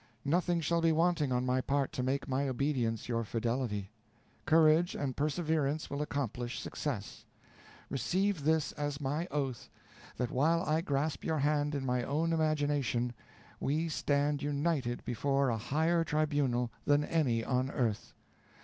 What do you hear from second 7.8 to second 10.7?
Receive this as my oath, that while